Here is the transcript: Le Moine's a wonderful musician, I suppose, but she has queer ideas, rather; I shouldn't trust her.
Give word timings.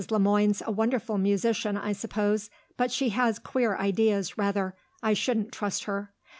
Le 0.09 0.17
Moine's 0.17 0.63
a 0.65 0.71
wonderful 0.71 1.19
musician, 1.19 1.77
I 1.77 1.91
suppose, 1.93 2.49
but 2.75 2.91
she 2.91 3.09
has 3.09 3.37
queer 3.37 3.75
ideas, 3.75 4.35
rather; 4.35 4.73
I 5.03 5.13
shouldn't 5.13 5.51
trust 5.51 5.83
her. 5.83 6.11